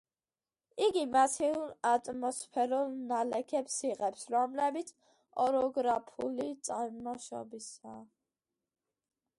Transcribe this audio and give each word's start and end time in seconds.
იგი 0.85 1.01
მასიურ 1.15 1.67
ატმოსფერულ 1.89 2.95
ნალექებს 3.11 3.77
იღებს, 3.91 4.25
რომლებიც 4.37 4.91
ოროგრაფიული 5.45 6.51
წარმოშობისაა. 6.71 8.03